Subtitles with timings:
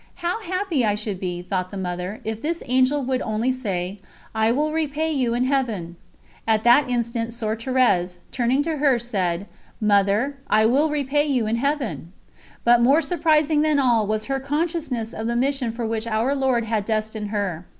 [0.25, 3.99] "How happy I should be," thought the Mother, "if this Angel would only say:
[4.33, 5.95] 'I will repay you in Heaven!'
[6.47, 9.45] At that instant Soeur Thérèse, turning to her, said:
[9.79, 12.11] "Mother, I will repay you in Heaven!"
[12.63, 16.65] But more surprising than all, was her consciousness of the mission for which Our Lord
[16.65, 17.67] had destined her.